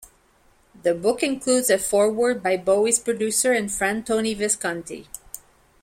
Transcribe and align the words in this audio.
The 0.81 0.95
book 0.95 1.21
includes 1.21 1.69
a 1.69 1.77
foreword 1.77 2.41
by 2.41 2.57
Bowie's 2.57 2.97
producer 2.97 3.51
and 3.53 3.71
friend 3.71 4.03
Tony 4.03 4.33
Visconti. 4.33 5.07